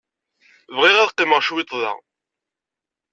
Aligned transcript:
Bɣiɣ 0.77 0.97
ad 0.99 1.09
qqimeɣ 1.13 1.41
cwiṭ 1.47 1.71
da. 1.81 1.91